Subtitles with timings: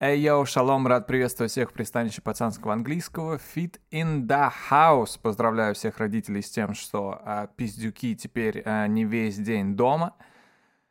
[0.00, 3.40] Эй, йоу, шалом, рад приветствовать всех в пристанище пацанского английского.
[3.56, 5.18] Fit in the house.
[5.20, 10.14] Поздравляю всех родителей с тем, что а, пиздюки теперь а, не весь день дома.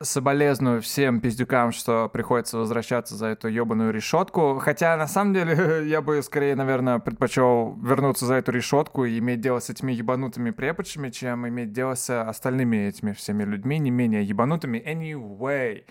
[0.04, 4.60] Соболезную всем пиздюкам, что приходится возвращаться за эту ебаную решетку.
[4.60, 9.40] Хотя, на самом деле, я бы скорее, наверное, предпочел вернуться за эту решетку и иметь
[9.40, 14.26] дело с этими ебанутыми преподшами, чем иметь дело с остальными этими всеми людьми, не менее
[14.26, 14.84] ебанутыми.
[14.86, 15.86] Anyway.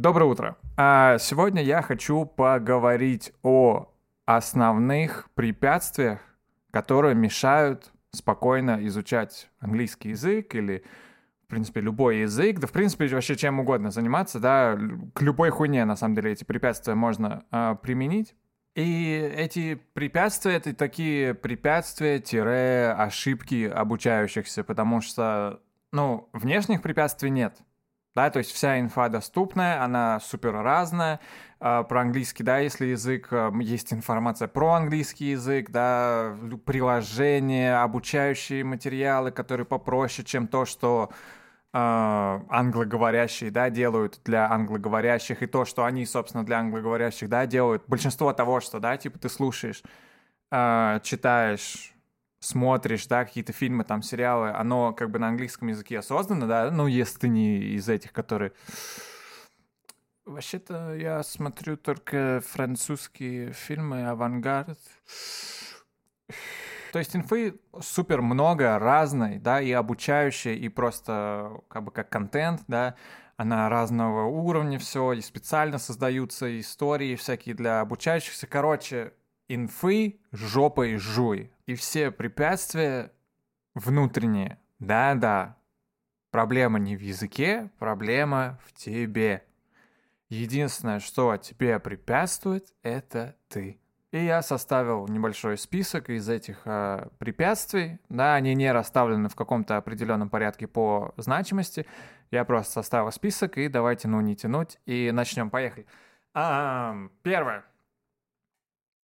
[0.00, 0.56] Доброе утро.
[0.78, 3.92] А сегодня я хочу поговорить о
[4.24, 6.20] основных препятствиях,
[6.70, 10.84] которые мешают спокойно изучать английский язык или,
[11.44, 14.78] в принципе, любой язык, да, в принципе, вообще чем угодно заниматься, да,
[15.12, 18.34] к любой хуйне, на самом деле, эти препятствия можно а, применить.
[18.74, 25.60] И эти препятствия— это такие препятствия-ошибки обучающихся, потому что,
[25.92, 27.58] ну, внешних препятствий нет—
[28.14, 31.20] да, то есть вся инфа доступная, она супер разная.
[31.60, 38.64] А, про английский, да, если язык, а, есть информация про английский язык, да, приложения, обучающие
[38.64, 41.10] материалы, которые попроще, чем то, что
[41.72, 47.84] э, англоговорящие, да, делают для англоговорящих, и то, что они, собственно, для англоговорящих, да, делают.
[47.86, 49.82] Большинство того, что, да, типа ты слушаешь,
[50.50, 51.89] читаешь,
[52.40, 56.86] смотришь, да, какие-то фильмы, там, сериалы, оно как бы на английском языке создано, да, ну,
[56.86, 58.52] если ты не из этих, которые...
[60.24, 64.78] Вообще-то я смотрю только французские фильмы, авангард.
[66.92, 72.62] То есть инфы супер много, разной, да, и обучающей, и просто как бы как контент,
[72.68, 72.96] да,
[73.36, 78.46] она разного уровня все, и специально создаются истории всякие для обучающихся.
[78.46, 79.14] Короче,
[79.54, 81.50] инфы жопой жуй.
[81.66, 83.12] И все препятствия
[83.74, 84.58] внутренние.
[84.78, 85.56] Да-да.
[86.30, 89.44] Проблема не в языке, проблема в тебе.
[90.28, 93.80] Единственное, что тебе препятствует, это ты.
[94.12, 97.98] И я составил небольшой список из этих э, препятствий.
[98.08, 101.86] Да, они не расставлены в каком-то определенном порядке по значимости.
[102.30, 105.50] Я просто составил список, и давайте, ну, не тянуть, и начнем.
[105.50, 105.86] Поехали.
[106.34, 107.64] А, первое.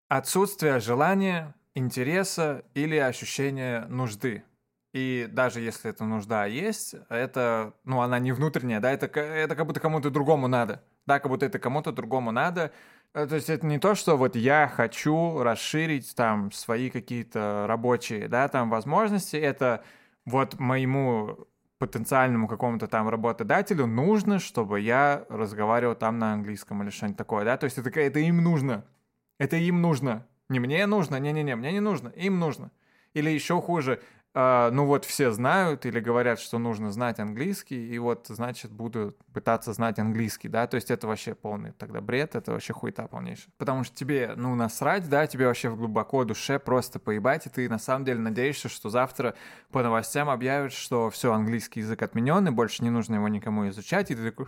[0.09, 4.45] Отсутствие желания, интереса или ощущения нужды.
[4.95, 9.67] И даже если эта нужда есть, это, ну, она не внутренняя, да, это, это как
[9.67, 10.83] будто кому-то другому надо.
[11.07, 12.73] Да, как будто это кому-то другому надо.
[13.15, 18.29] Э, то есть это не то, что вот я хочу расширить там свои какие-то рабочие,
[18.29, 19.37] да, там возможности.
[19.37, 19.85] Это
[20.25, 21.47] вот моему
[21.79, 27.57] потенциальному какому-то там работодателю нужно, чтобы я разговаривал там на английском или что-нибудь такое, да,
[27.57, 28.85] то есть это, это им нужно.
[29.39, 30.27] Это им нужно.
[30.49, 32.71] Не мне нужно, не-не-не, мне не нужно, им нужно.
[33.15, 34.01] Или еще хуже,
[34.35, 39.17] э, ну вот все знают или говорят, что нужно знать английский, и вот, значит, буду
[39.33, 43.53] пытаться знать английский, да, то есть это вообще полный тогда бред, это вообще хуйта полнейшая.
[43.59, 47.69] Потому что тебе, ну, насрать, да, тебе вообще в глубоко душе просто поебать, и ты
[47.69, 49.35] на самом деле надеешься, что завтра
[49.73, 54.13] по новостям объявят, что все, английский язык отменен, и больше не нужно его никому изучать,
[54.13, 54.47] и ты такой,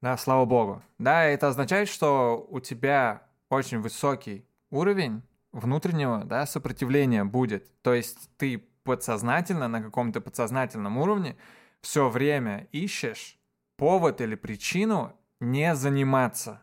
[0.00, 0.82] да, слава богу.
[0.98, 3.22] Да, это означает, что у тебя
[3.54, 5.22] очень высокий уровень
[5.52, 7.70] внутреннего да, сопротивления будет.
[7.82, 11.36] То есть ты подсознательно, на каком-то подсознательном уровне
[11.80, 13.38] все время ищешь
[13.76, 16.62] повод или причину не заниматься.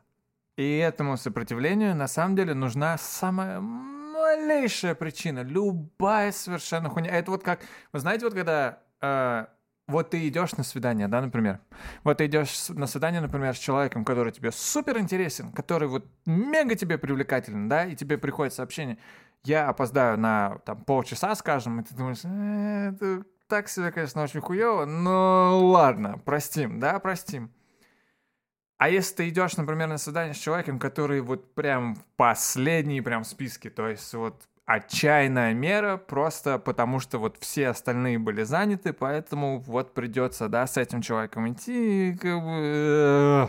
[0.58, 7.12] И этому сопротивлению на самом деле нужна самая малейшая причина, любая совершенно хуйня.
[7.12, 9.46] Это вот как, вы знаете, вот когда э,
[9.92, 11.60] вот ты идешь на свидание, да, например.
[12.04, 16.76] Вот ты идешь на свидание, например, с человеком, который тебе супер интересен, который вот мега
[16.76, 18.98] тебе привлекателен, да, и тебе приходит сообщение,
[19.44, 24.42] я опоздаю на там полчаса, скажем, и ты думаешь, э, это так себе, конечно, очень
[24.42, 27.52] хуево, но ладно, простим, да, простим.
[28.78, 33.24] А если ты идешь, например, на свидание с человеком, который вот прям в последней прям
[33.24, 34.42] списке, то есть вот
[34.74, 40.78] отчаянная мера, просто потому что вот все остальные были заняты, поэтому вот придется, да, с
[40.78, 42.50] этим человеком идти, как бы...
[42.52, 43.48] Э,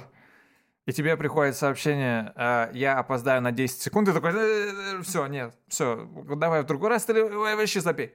[0.84, 5.26] и тебе приходит сообщение, «А, я опоздаю на 10 секунд, и такой, «Э, э, все,
[5.26, 8.14] нет, все, давай в другой раз, ты вообще забей,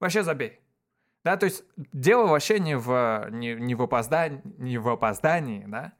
[0.00, 0.60] вообще забей.
[1.22, 5.92] Да, то есть дело вообще не в, не, не в опоздании, не в опоздании, да,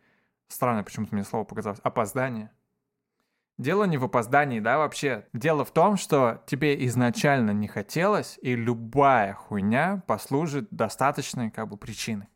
[0.48, 2.50] странно почему-то мне слово показалось, опоздание,
[3.60, 5.26] Дело не в опоздании, да, вообще.
[5.34, 11.76] Дело в том, что тебе изначально не хотелось, и любая хуйня послужит достаточной как бы
[11.76, 12.28] причиной.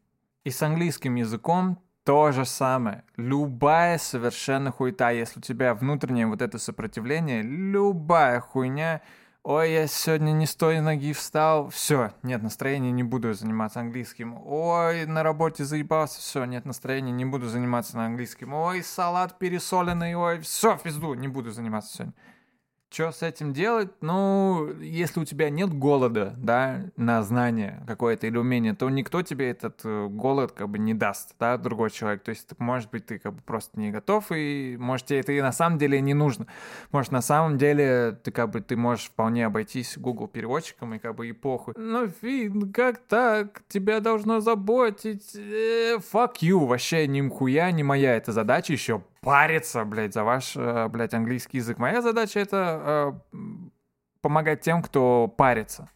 [0.44, 3.04] И с английским языком то же самое.
[3.16, 9.00] Любая совершенно хуйта, если у тебя внутреннее вот это сопротивление, любая хуйня
[9.46, 11.68] Ой, я сегодня не с той ноги встал.
[11.68, 14.40] Все, нет настроения, не буду заниматься английским.
[14.42, 16.18] Ой, на работе заебался.
[16.18, 18.54] Все, нет настроения, не буду заниматься на английским.
[18.54, 20.14] Ой, салат пересоленный.
[20.14, 22.14] Ой, все, в пизду, не буду заниматься сегодня.
[22.94, 23.90] Что с этим делать?
[24.02, 29.50] Ну, если у тебя нет голода, да, на знание какое-то или умение, то никто тебе
[29.50, 32.22] этот э, голод как бы не даст, да, другой человек.
[32.22, 35.40] То есть, может быть, ты как бы просто не готов, и может тебе это и
[35.40, 36.46] на самом деле не нужно.
[36.92, 41.16] Может, на самом деле ты как бы ты можешь вполне обойтись Google переводчиком и как
[41.16, 41.74] бы и похуй.
[41.76, 43.62] Ну, Фин, как так?
[43.66, 45.34] Тебя должно заботить.
[45.34, 50.56] Э, fuck you, вообще ни хуя не моя эта задача еще париться, блядь, за ваш,
[50.56, 51.78] э, блядь, английский язык.
[51.78, 53.38] Моя задача это э,
[54.20, 55.88] помогать тем, кто парится.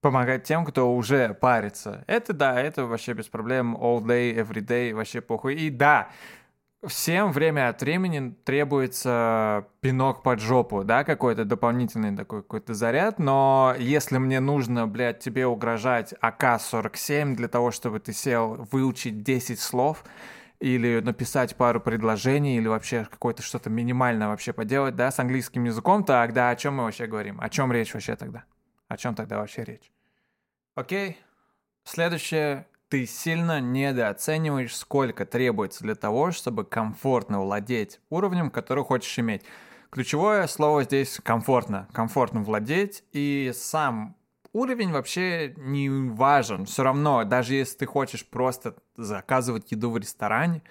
[0.00, 2.04] Помогать тем, кто уже парится.
[2.06, 3.76] Это да, это вообще без проблем.
[3.76, 5.54] All day, every day, вообще похуй.
[5.54, 6.10] И да,
[6.86, 13.74] всем время от времени требуется пинок под жопу, да, какой-то дополнительный такой какой-то заряд, но
[13.78, 20.04] если мне нужно, блядь, тебе угрожать АК-47 для того, чтобы ты сел выучить 10 слов,
[20.64, 26.04] или написать пару предложений, или вообще какое-то что-то минимальное вообще поделать, да, с английским языком,
[26.04, 27.38] тогда о чем мы вообще говорим?
[27.38, 28.44] О чем речь вообще тогда?
[28.88, 29.92] О чем тогда вообще речь?
[30.74, 31.18] Окей.
[31.84, 32.66] Следующее.
[32.88, 39.42] Ты сильно недооцениваешь, сколько требуется для того, чтобы комфортно владеть уровнем, который хочешь иметь.
[39.90, 41.88] Ключевое слово здесь комфортно.
[41.92, 44.16] Комфортно владеть, и сам
[44.54, 46.64] уровень вообще не важен.
[46.64, 50.62] Все равно, даже если ты хочешь просто заказывать еду в ресторане,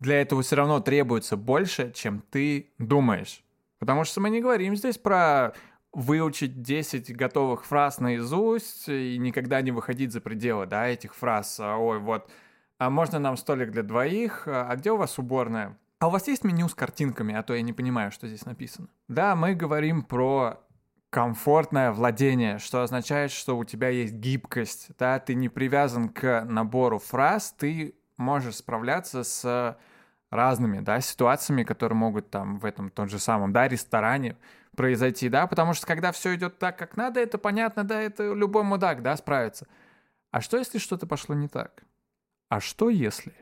[0.00, 3.42] для этого все равно требуется больше, чем ты думаешь.
[3.78, 5.54] Потому что мы не говорим здесь про
[5.92, 11.60] выучить 10 готовых фраз наизусть и никогда не выходить за пределы, да, этих фраз.
[11.60, 12.28] Ой, вот,
[12.78, 14.42] а можно нам столик для двоих?
[14.46, 15.78] А где у вас уборная?
[16.00, 18.88] А у вас есть меню с картинками, а то я не понимаю, что здесь написано.
[19.06, 20.63] Да, мы говорим про
[21.14, 26.98] комфортное владение, что означает, что у тебя есть гибкость, да, ты не привязан к набору
[26.98, 29.78] фраз, ты можешь справляться с
[30.32, 34.36] разными, да, ситуациями, которые могут там в этом том же самом, да, ресторане
[34.76, 38.64] произойти, да, потому что когда все идет так, как надо, это понятно, да, это любой
[38.64, 39.68] мудак, да, справится.
[40.32, 41.84] А что, если что-то пошло не так?
[42.48, 43.34] А что, если...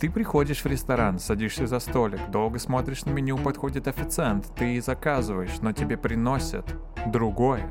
[0.00, 5.60] Ты приходишь в ресторан, садишься за столик, долго смотришь на меню, подходит официант, ты заказываешь,
[5.60, 6.64] но тебе приносят
[7.04, 7.70] другое.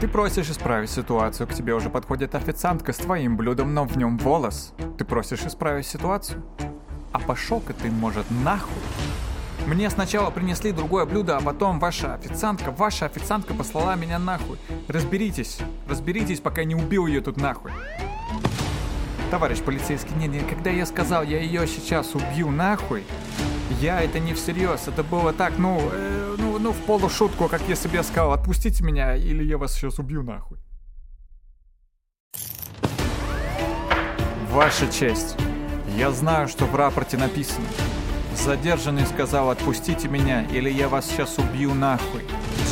[0.00, 4.18] Ты просишь исправить ситуацию, к тебе уже подходит официантка с твоим блюдом, но в нем
[4.18, 4.74] волос.
[4.98, 6.42] Ты просишь исправить ситуацию.
[7.12, 8.74] А пошел-ка ты, может, нахуй?
[9.68, 14.58] Мне сначала принесли другое блюдо, а потом ваша официантка, ваша официантка послала меня нахуй.
[14.88, 17.70] Разберитесь, разберитесь, пока не убил ее тут нахуй.
[19.32, 23.02] Товарищ полицейский, не, не, когда я сказал, я ее сейчас убью нахуй,
[23.80, 27.88] я это не всерьез, это было так, ну, э, ну, ну, в полушутку, как если
[27.88, 30.58] бы я сказал, отпустите меня, или я вас сейчас убью нахуй.
[34.50, 35.34] Ваша честь,
[35.96, 37.64] я знаю, что в рапорте написано.
[38.36, 42.22] Задержанный сказал, отпустите меня, или я вас сейчас убью нахуй.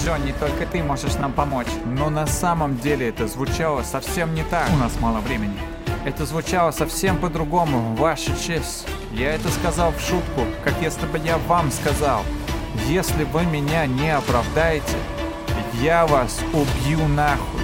[0.04, 1.68] Джонни, только ты можешь нам помочь.
[1.86, 4.68] Но на самом деле это звучало совсем не так.
[4.74, 5.58] У нас мало времени.
[6.02, 8.86] Это звучало совсем по-другому, ваша честь.
[9.12, 12.22] Я это сказал в шутку, как если бы я вам сказал.
[12.86, 14.96] Если вы меня не оправдаете,
[15.82, 17.60] я вас убью нахуй.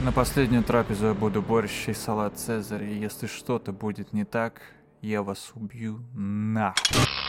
[0.00, 4.60] На последнюю трапезу я буду борщ и салат Цезаря, и если что-то будет не так,
[5.02, 7.23] я вас убью нахуй.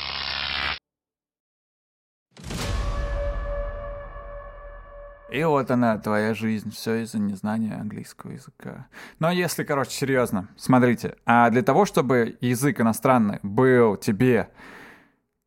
[5.35, 8.87] И вот она, твоя жизнь, все из-за незнания английского языка.
[9.19, 14.47] Но если, короче, серьезно, смотрите, а для того, чтобы язык иностранный был тебе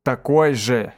[0.02, 0.92] такой же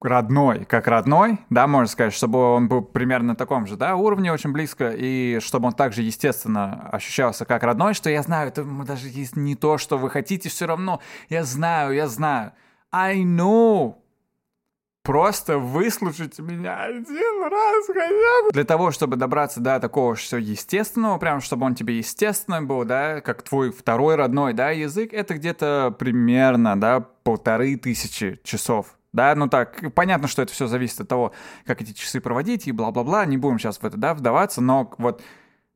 [0.00, 4.32] родной, как родной, да, можно сказать, чтобы он был примерно на таком же, да, уровне
[4.32, 9.06] очень близко, и чтобы он также, естественно, ощущался как родной, что я знаю, это даже
[9.06, 12.54] есть не то, что вы хотите, все равно, я знаю, я знаю.
[12.90, 13.98] I know,
[15.04, 18.52] Просто выслушайте меня один раз хотя бы.
[18.52, 23.20] Для того, чтобы добраться до такого все естественного, прям чтобы он тебе естественно был, да,
[23.20, 28.96] как твой второй родной, да, язык, это где-то примерно, да, полторы тысячи часов.
[29.12, 31.32] Да, ну так, понятно, что это все зависит от того,
[31.66, 35.22] как эти часы проводить и бла-бла-бла, не будем сейчас в это, да, вдаваться, но вот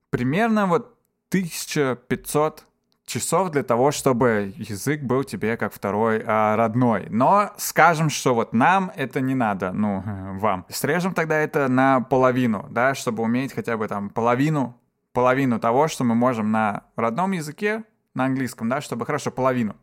[0.09, 0.97] примерно вот
[1.29, 2.65] 1500
[3.09, 7.07] часов для того, чтобы язык был тебе как второй а, родной.
[7.11, 10.03] Но скажем, что вот нам это не надо, ну,
[10.39, 10.67] вам.
[10.69, 14.79] Срежем тогда это на половину, да, чтобы уметь хотя бы там половину,
[15.13, 17.85] половину того, что мы можем на родном языке,
[18.15, 19.75] на английском, да, чтобы хорошо половину.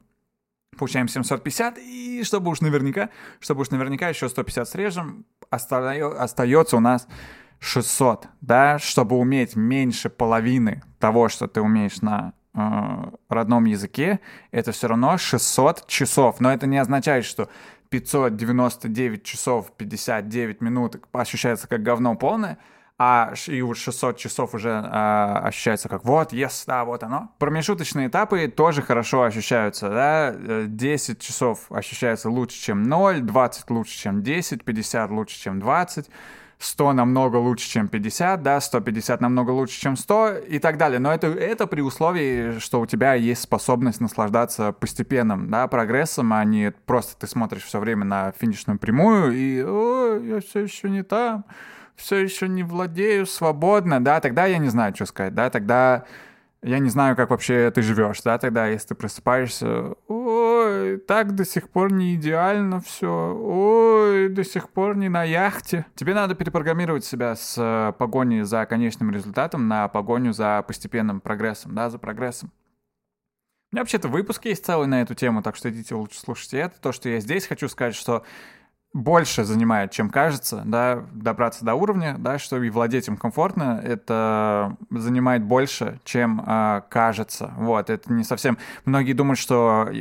[0.77, 7.07] получаем 750, и чтобы уж наверняка, чтобы уж наверняка еще 150 срежем, остается у нас
[7.59, 14.19] 600, да, чтобы уметь меньше половины того, что ты умеешь на э, родном языке,
[14.51, 16.39] это все равно 600 часов.
[16.39, 17.49] Но это не означает, что
[17.89, 22.57] 599 часов 59 минут ощущается как говно полное,
[22.97, 27.31] а и вот 600 часов уже а, ощущается как вот, yes, да, вот оно.
[27.39, 30.33] Промежуточные этапы тоже хорошо ощущаются, да,
[30.65, 36.09] 10 часов ощущается лучше, чем 0, 20 лучше, чем 10, 50 лучше, чем 20,
[36.59, 40.99] 100 намного лучше, чем 50, да, 150 намного лучше, чем 100 и так далее.
[40.99, 46.43] Но это, это при условии, что у тебя есть способность наслаждаться постепенным, да, прогрессом, а
[46.43, 51.03] не просто ты смотришь все время на финишную прямую и «О, я все еще не
[51.03, 51.45] там,
[51.95, 56.05] все еще не владею свободно», да, тогда я не знаю, что сказать, да, тогда
[56.65, 61.45] я не знаю, как вообще ты живешь, да, тогда, если ты просыпаешься, ой, так до
[61.45, 65.85] сих пор не идеально все, ой, до сих пор не на яхте.
[65.93, 71.75] Тебе надо перепрограммировать себя с э, погони за конечным результатом на погоню за постепенным прогрессом,
[71.75, 72.51] да, за прогрессом.
[73.71, 76.81] У меня вообще-то выпуск есть целый на эту тему, так что идите лучше слушайте это.
[76.81, 78.23] То, что я здесь хочу сказать, что
[78.95, 84.77] больше занимает, чем кажется, да, добраться до уровня, да, что и владеть им комфортно, это
[84.89, 87.53] занимает больше, чем э, кажется.
[87.57, 88.57] Вот, это не совсем...
[88.85, 89.91] Многие думают, что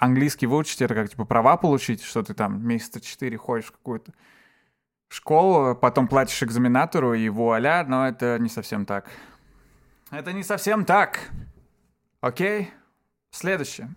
[0.00, 4.12] английский выучить— это как, типа, права получить, что ты там месяца четыре ходишь в какую-то
[5.08, 9.10] школу, потом платишь экзаменатору, и вуаля, но это не совсем так.
[10.10, 11.28] Это не совсем так.
[12.22, 12.70] Окей?
[13.30, 13.90] Следующее.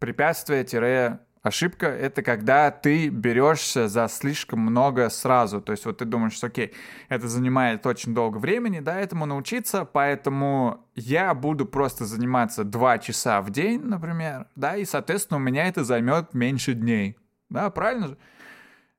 [0.00, 5.60] Препятствие-тире Ошибка— это когда ты берешься за слишком много сразу.
[5.60, 6.74] То есть вот ты думаешь, окей,
[7.08, 13.40] это занимает очень долго времени, да, этому научиться, поэтому я буду просто заниматься два часа
[13.42, 17.16] в день, например, да, и, соответственно, у меня это займет меньше дней.
[17.48, 18.18] Да, правильно же?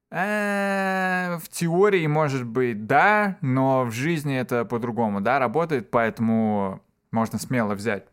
[0.09, 7.39] Э, в теории, может быть, да, но в жизни это по-другому, да, работает, поэтому можно
[7.39, 8.05] смело взять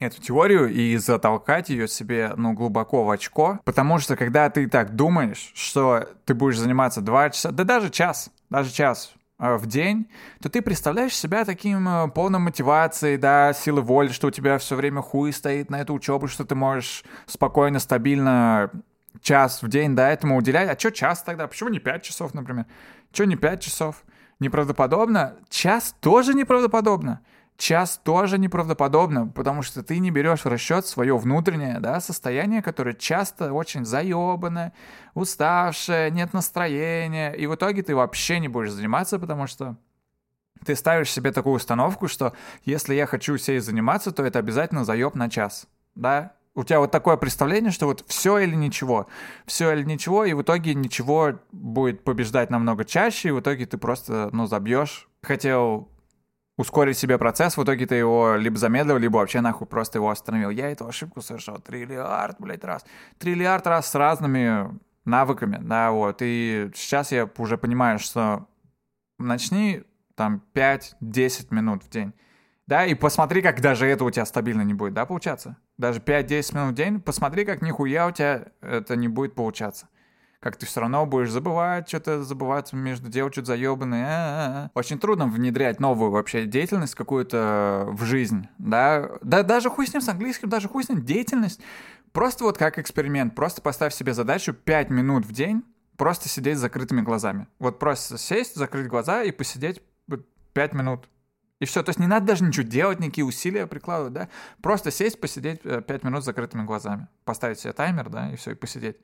[0.00, 3.60] эту теорию и затолкать ее себе, ну, глубоко в очко.
[3.64, 8.30] Потому что, когда ты так думаешь, что ты будешь заниматься два часа, да даже час,
[8.50, 10.08] даже час э, в день,
[10.42, 14.76] то ты представляешь себя таким э, полным мотивацией, да, силы воли, что у тебя все
[14.76, 18.70] время хуй стоит на эту учебу, что ты можешь спокойно, стабильно
[19.22, 20.68] час в день, да, этому уделять.
[20.68, 21.46] А что час тогда?
[21.46, 22.66] Почему не пять часов, например?
[23.12, 24.04] Что не пять часов?
[24.40, 25.36] Неправдоподобно?
[25.48, 27.20] Час тоже неправдоподобно
[27.56, 32.94] час тоже неправдоподобно, потому что ты не берешь в расчет свое внутреннее да, состояние, которое
[32.94, 34.72] часто очень заебанное,
[35.14, 39.76] уставшее, нет настроения, и в итоге ты вообще не будешь заниматься, потому что
[40.64, 42.32] ты ставишь себе такую установку, что
[42.64, 46.92] если я хочу сесть заниматься, то это обязательно заеб на час, да, у тебя вот
[46.92, 49.08] такое представление, что вот все или ничего,
[49.44, 53.76] все или ничего, и в итоге ничего будет побеждать намного чаще, и в итоге ты
[53.76, 55.08] просто, ну, забьешь.
[55.22, 55.88] Хотел
[56.56, 60.50] ускорить себе процесс, в итоге ты его либо замедлил, либо вообще нахуй просто его остановил.
[60.50, 62.84] Я эту ошибку совершил триллиард, блядь, раз.
[63.18, 66.18] Триллиард раз с разными навыками, да, вот.
[66.20, 68.46] И сейчас я уже понимаю, что
[69.18, 69.82] начни
[70.14, 72.12] там 5-10 минут в день.
[72.66, 75.58] Да, и посмотри, как даже это у тебя стабильно не будет, да, получаться.
[75.76, 79.88] Даже 5-10 минут в день, посмотри, как нихуя у тебя это не будет получаться
[80.44, 84.04] как ты все равно будешь забывать, что-то забываться между делом, что-то заебанное.
[84.04, 84.70] А-а-а.
[84.74, 89.08] Очень трудно внедрять новую вообще деятельность какую-то в жизнь, да?
[89.22, 91.62] Да даже хуй с ним с английским, даже хуй с ним деятельность.
[92.12, 95.64] Просто вот как эксперимент, просто поставь себе задачу 5 минут в день
[95.96, 97.46] просто сидеть с закрытыми глазами.
[97.58, 99.80] Вот просто сесть, закрыть глаза и посидеть
[100.52, 101.08] 5 минут.
[101.58, 104.28] И все, то есть не надо даже ничего делать, никакие усилия прикладывать, да?
[104.60, 107.08] Просто сесть, посидеть 5 э, минут с закрытыми глазами.
[107.24, 108.98] Поставить себе таймер, да, и все, и посидеть.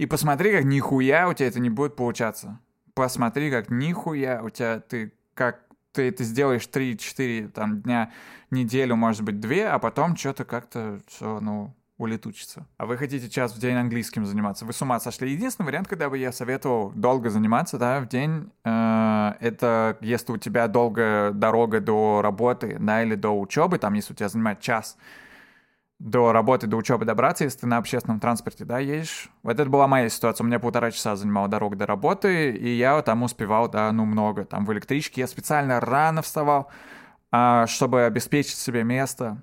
[0.00, 2.58] И посмотри, как нихуя у тебя это не будет получаться.
[2.94, 5.60] Посмотри, как нихуя у тебя ты как
[5.92, 8.10] ты это сделаешь 3-4 там, дня,
[8.50, 12.66] неделю, может быть, две, а потом что-то как-то все, ну, улетучится.
[12.78, 14.64] А вы хотите час в день английским заниматься?
[14.64, 15.32] Вы с ума сошли?
[15.32, 20.38] Единственный вариант, когда бы я советовал долго заниматься, да, в день, э, это если у
[20.38, 24.96] тебя долгая дорога до работы, да, или до учебы, там, если у тебя занимает час,
[26.00, 29.28] до работы, до учебы добраться, если ты на общественном транспорте, да, едешь.
[29.42, 30.44] Вот это была моя ситуация.
[30.44, 34.46] У меня полтора часа занимала дорога до работы, и я там успевал, да, ну, много.
[34.46, 36.70] Там в электричке я специально рано вставал,
[37.30, 39.42] а, чтобы обеспечить себе место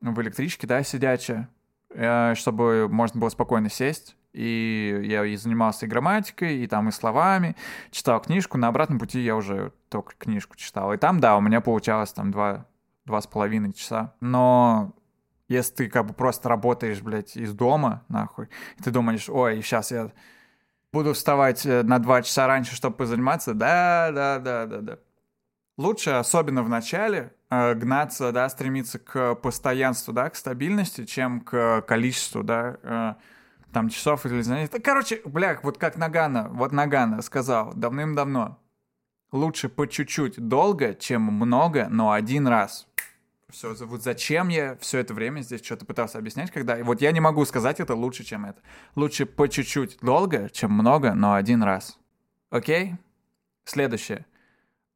[0.00, 1.48] в электричке, да, сидячее,
[1.90, 4.16] э, чтобы можно было спокойно сесть.
[4.32, 7.54] И я и занимался и грамматикой, и там и словами,
[7.90, 8.56] читал книжку.
[8.56, 10.92] На обратном пути я уже только книжку читал.
[10.94, 12.66] И там, да, у меня получалось там два,
[13.04, 14.14] два с половиной часа.
[14.20, 14.94] Но
[15.48, 19.90] Если ты как бы просто работаешь, блядь, из дома, нахуй, и ты думаешь, ой, сейчас
[19.90, 20.12] я
[20.92, 24.98] буду вставать э, на два часа раньше, чтобы позаниматься, да, да, да, да, да.
[25.76, 31.82] Лучше, особенно в начале, э, гнаться, да, стремиться к постоянству, да, к стабильности, чем к
[31.82, 33.14] количеству, да, э,
[33.72, 34.80] там часов или занятий.
[34.80, 38.58] Короче, бля, вот как Нагана, вот Нагана сказал давным-давно,
[39.30, 42.87] лучше по чуть-чуть долго, чем много, но один раз.
[43.50, 46.76] Все, вот зачем я все это время здесь что-то пытался объяснять, когда...
[46.84, 48.60] Вот я не могу сказать это лучше, чем это.
[48.94, 51.98] Лучше по чуть-чуть долго, чем много, но один раз.
[52.50, 52.96] Окей?
[53.64, 54.26] Следующее.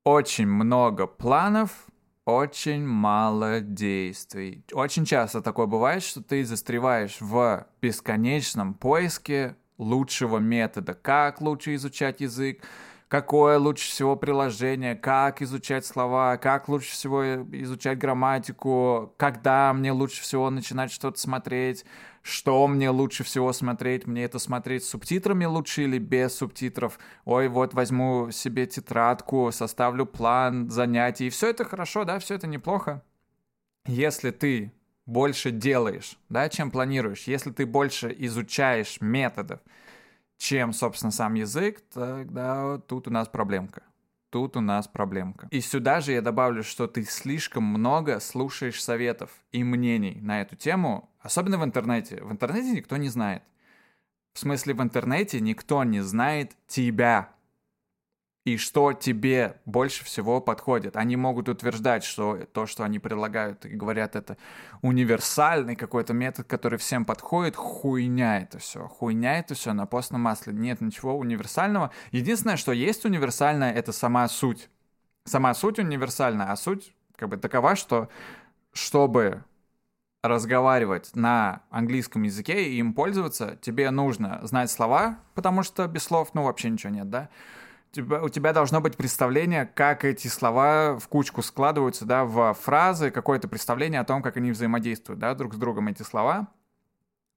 [0.04, 1.86] Очень много планов,
[2.26, 4.64] очень мало действий.
[4.72, 10.92] Очень часто такое бывает, что ты застреваешь в бесконечном поиске лучшего метода.
[10.92, 12.62] Как лучше изучать язык,
[13.12, 20.22] какое лучше всего приложение, как изучать слова, как лучше всего изучать грамматику, когда мне лучше
[20.22, 21.84] всего начинать что-то смотреть,
[22.22, 27.48] что мне лучше всего смотреть, мне это смотреть с субтитрами лучше или без субтитров, ой,
[27.48, 33.04] вот возьму себе тетрадку, составлю план занятий, все это хорошо, да, все это неплохо.
[33.84, 34.72] Если ты
[35.04, 39.60] больше делаешь, да, чем планируешь, если ты больше изучаешь методов,
[40.38, 43.82] чем, собственно, сам язык, тогда тут у нас проблемка.
[44.30, 45.46] Тут у нас проблемка.
[45.50, 50.56] И сюда же я добавлю, что ты слишком много слушаешь советов и мнений на эту
[50.56, 52.22] тему, особенно в интернете.
[52.24, 53.42] В интернете никто не знает.
[54.32, 57.34] В смысле, в интернете никто не знает тебя
[58.44, 60.96] и что тебе больше всего подходит.
[60.96, 64.36] Они могут утверждать, что то, что они предлагают и говорят, это
[64.80, 67.54] универсальный какой-то метод, который всем подходит.
[67.54, 68.88] Хуйня это все.
[68.88, 70.52] Хуйня это все на постном масле.
[70.52, 71.92] Нет ничего универсального.
[72.10, 74.68] Единственное, что есть универсальное, это сама суть.
[75.24, 78.08] Сама суть универсальна, а суть как бы такова, что
[78.72, 79.44] чтобы
[80.22, 86.30] разговаривать на английском языке и им пользоваться, тебе нужно знать слова, потому что без слов,
[86.34, 87.28] ну, вообще ничего нет, да?
[87.92, 93.10] Тебя, у тебя должно быть представление, как эти слова в кучку складываются, да, в фразы,
[93.10, 96.48] какое-то представление о том, как они взаимодействуют, да, друг с другом эти слова.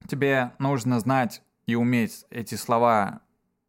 [0.08, 3.22] Тебе нужно знать и уметь эти слова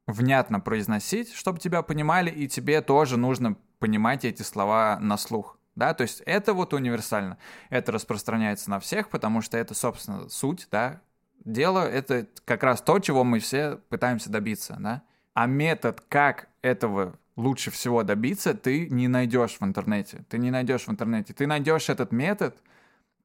[0.06, 5.58] внятно произносить, чтобы тебя понимали, и тебе тоже нужно понимать эти слова на слух.
[5.74, 7.36] Да, то есть это вот универсально.
[7.68, 11.02] Это распространяется на всех, потому что это, собственно, суть, да,
[11.44, 15.02] дело, это как раз то, чего мы все пытаемся добиться, да.
[15.34, 20.24] А метод, как этого лучше всего добиться, ты не найдешь в интернете.
[20.28, 21.32] Ты не найдешь в интернете.
[21.34, 22.56] Ты найдешь этот метод,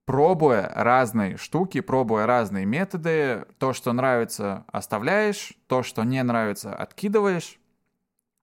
[0.05, 3.45] пробуя разные штуки, пробуя разные методы.
[3.57, 5.53] То, что нравится, оставляешь.
[5.67, 7.57] То, что не нравится, откидываешь.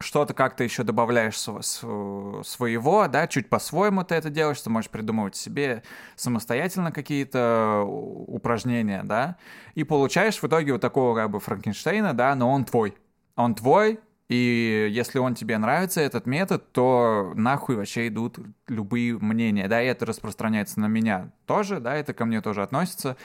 [0.00, 5.82] Что-то как-то еще добавляешь своего, да, чуть по-своему ты это делаешь, ты можешь придумывать себе
[6.14, 9.38] самостоятельно какие-то упражнения, да,
[9.74, 12.96] и получаешь в итоге вот такого как бы Франкенштейна, да, но он твой,
[13.34, 19.68] он твой, и если он тебе нравится, этот метод, то нахуй вообще идут любые мнения,
[19.68, 23.16] да, и это распространяется на меня тоже, да, это ко мне тоже относится.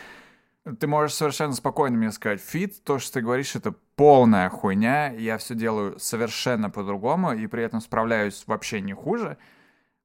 [0.80, 5.38] Ты можешь совершенно спокойно мне сказать, фит, то, что ты говоришь, это полная хуйня, я
[5.38, 9.38] все делаю совершенно по-другому, и при этом справляюсь вообще не хуже.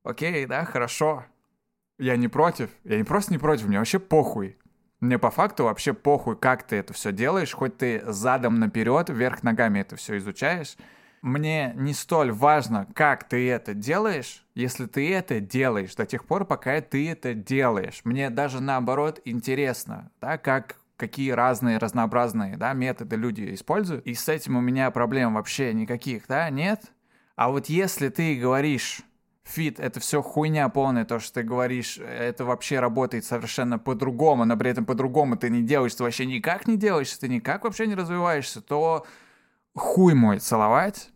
[0.03, 1.25] Окей, да, хорошо.
[1.97, 4.57] Я не против, я не просто не против, мне вообще похуй.
[5.01, 9.43] Мне по факту вообще похуй, как ты это все делаешь, хоть ты задом наперед, вверх
[9.43, 10.77] ногами это все изучаешь.
[11.23, 16.45] Мне не столь важно, как ты это делаешь, если ты это делаешь до тех пор,
[16.45, 18.01] пока ты это делаешь.
[18.05, 24.05] Мне даже наоборот интересно, да, как какие разные, разнообразные, да, методы люди используют.
[24.05, 26.83] И с этим у меня проблем вообще никаких, да, нет.
[27.37, 29.03] А вот если ты говоришь,
[29.49, 34.57] фит, это все хуйня полная, то, что ты говоришь, это вообще работает совершенно по-другому, но
[34.57, 37.95] при этом по-другому ты не делаешь, ты вообще никак не делаешь, ты никак вообще не
[37.95, 39.07] развиваешься, то
[39.75, 41.11] хуй мой целовать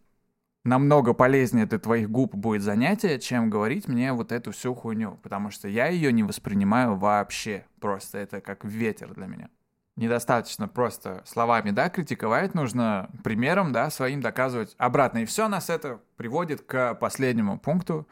[0.65, 5.51] намного полезнее для твоих губ будет занятие, чем говорить мне вот эту всю хуйню, потому
[5.51, 9.49] что я ее не воспринимаю вообще, просто это как ветер для меня.
[9.97, 15.19] Недостаточно просто словами, да, критиковать, нужно примером, да, своим доказывать обратно.
[15.19, 18.09] И все нас это приводит к последнему пункту,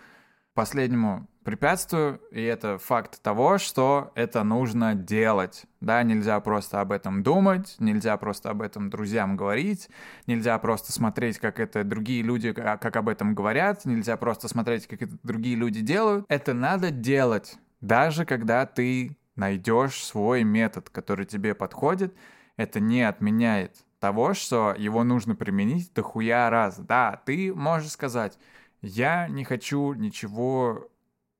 [0.52, 5.64] последнему препятствию, и это факт того, что это нужно делать.
[5.80, 9.88] Да, нельзя просто об этом думать, нельзя просто об этом друзьям говорить,
[10.26, 15.00] нельзя просто смотреть, как это другие люди, как об этом говорят, нельзя просто смотреть, как
[15.00, 16.26] это другие люди делают.
[16.28, 22.14] Это надо делать, даже когда ты найдешь свой метод, который тебе подходит,
[22.57, 26.79] это не отменяет того, что его нужно применить дохуя раз.
[26.79, 28.38] Да, ты можешь сказать,
[28.83, 30.88] я не хочу ничего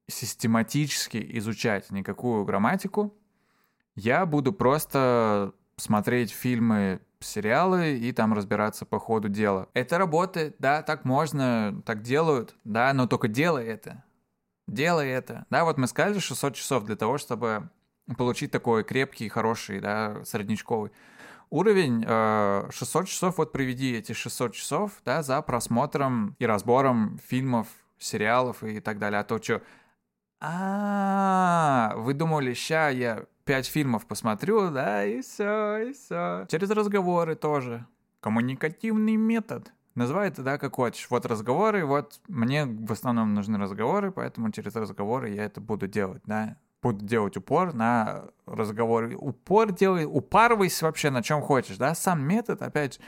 [0.09, 3.15] систематически изучать, никакую грамматику,
[3.97, 9.69] Я буду просто смотреть фильмы, сериалы и там разбираться по ходу дела.
[9.75, 14.03] Это работает, да, так можно, так делают, да, но только делай это.
[14.67, 15.45] Делай это.
[15.51, 17.69] Да, вот мы сказали 600 часов для того, чтобы
[18.17, 20.91] получить такой крепкий, хороший, да, среднячковый
[21.51, 22.03] уровень.
[22.73, 27.69] 600 э, часов, вот приведи эти 600 часов, да, за просмотром и разбором фильмов,
[27.99, 29.21] сериалов и так далее.
[29.21, 29.63] А то что,
[30.41, 36.47] а, вы думали, ща я пять фильмов посмотрю, да, и все, и все.
[36.49, 37.87] Через разговоры тоже.
[38.21, 39.73] Коммуникативный метод.
[39.95, 41.09] Называй это, да, как хочешь.
[41.11, 46.23] Вот разговоры, вот мне в основном нужны разговоры, поэтому через разговоры я это буду делать,
[46.25, 46.57] да.
[46.83, 49.17] Буду делать упор на разговоры.
[49.17, 51.95] Упор делай, упарывайся вообще на чем хочешь, да.
[51.95, 53.01] Сам метод, опять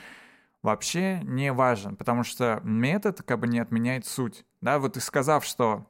[0.61, 4.45] вообще не важен, потому что метод как бы не отменяет суть.
[4.61, 5.85] Да, вот и сказав, что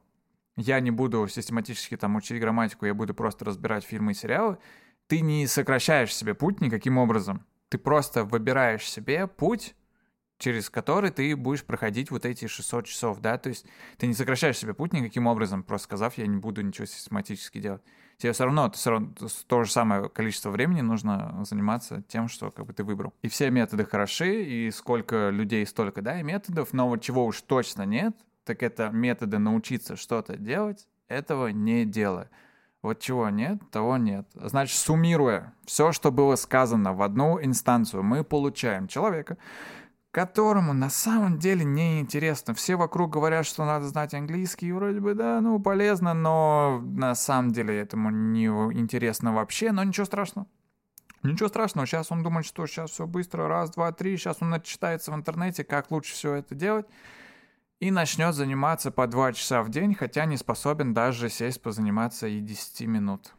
[0.56, 4.58] я не буду систематически там учить грамматику, я буду просто разбирать фильмы и сериалы,
[5.08, 7.46] ты не сокращаешь себе путь никаким образом.
[7.70, 9.76] Ты просто выбираешь себе путь,
[10.38, 13.66] через который ты будешь проходить вот эти 600 часов, да, то есть
[13.98, 17.82] ты не сокращаешь себе путь никаким образом, просто сказав, я не буду ничего систематически делать.
[18.18, 19.14] Тебе все равно, все равно
[19.48, 23.14] то же самое количество времени нужно заниматься тем, что как бы ты выбрал.
[23.22, 27.42] И все методы хороши, и сколько людей, столько, да, и методов, но вот чего уж
[27.42, 32.30] точно нет, так это методы научиться что-то делать, этого не делая.
[32.82, 34.28] Вот чего нет, того нет.
[34.36, 39.38] Значит, суммируя все, что было сказано в одну инстанцию, мы получаем человека,
[40.14, 42.54] которому на самом деле не интересно.
[42.54, 47.16] Все вокруг говорят, что надо знать английский, и вроде бы, да, ну, полезно, но на
[47.16, 50.48] самом деле этому не интересно вообще, но ничего страшного.
[51.24, 55.12] Ничего страшного, сейчас он думает, что сейчас все быстро, раз, два, три, сейчас он начитается
[55.12, 56.86] в интернете, как лучше все это делать
[57.80, 62.40] и начнет заниматься по 2 часа в день, хотя не способен даже сесть позаниматься и
[62.40, 63.34] 10 минут.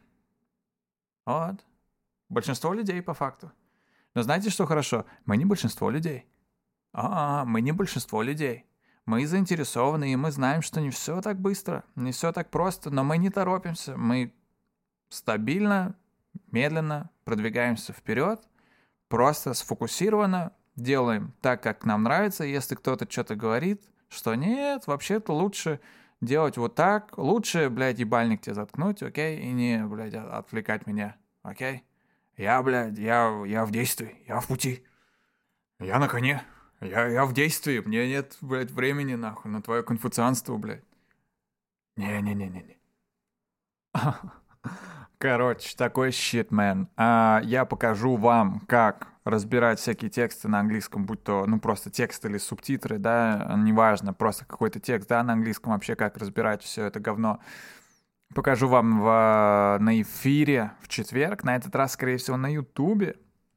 [1.25, 1.65] Вот.
[2.27, 3.51] Большинство людей по факту.
[4.13, 5.05] Но знаете, что хорошо?
[5.25, 6.27] Мы не большинство людей.
[6.97, 8.65] А, мы не большинство людей.
[9.05, 13.03] Мы заинтересованы, и мы знаем, что не все так быстро, не все так просто, но
[13.03, 13.97] мы не торопимся.
[13.97, 14.33] Мы
[15.09, 15.95] стабильно,
[16.51, 18.41] медленно продвигаемся вперед,
[19.09, 22.45] просто сфокусированно делаем так, как нам нравится.
[22.45, 25.81] Если кто-то что-то говорит, что нет, вообще-то лучше
[26.21, 27.17] делать вот так.
[27.17, 31.83] Лучше, блядь, ебальник тебе заткнуть, окей, и не, блядь, отвлекать меня, окей?
[32.37, 34.85] Я, блядь, я, я в действии, я в пути.
[35.79, 36.41] Я на коне.
[36.81, 40.83] Я, я в действии, мне нет, блядь, времени, нахуй, на твое конфуцианство, блядь.
[41.97, 42.77] Не-не-не-не-не.
[45.17, 46.87] Короче, такой щит, man.
[46.97, 52.23] А, я покажу вам, как разбирать всякие тексты на английском, будь то, ну, просто текст
[52.25, 56.99] или субтитры, да, неважно, просто какой-то текст, да, на английском вообще, как разбирать все это
[56.99, 57.39] говно.
[58.33, 63.15] Покажу вам в, на эфире в четверг, на этот раз, скорее всего, на ютубе.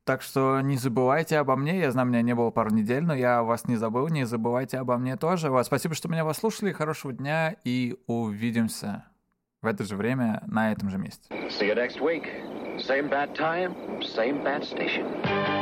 [0.08, 1.80] Так что не забывайте обо мне.
[1.80, 4.08] Я знаю, меня не было пару недель, но я вас не забыл.
[4.08, 5.50] Не забывайте обо мне тоже.
[5.50, 6.72] Вот, спасибо, что меня вас слушали.
[6.72, 9.04] Хорошего дня и увидимся
[9.60, 11.28] в это же время на этом же месте.
[11.50, 12.24] See you next week.
[12.78, 15.57] Same bad time, same bad station.